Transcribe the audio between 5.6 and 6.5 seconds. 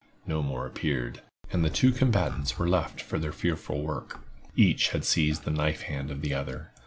hand of the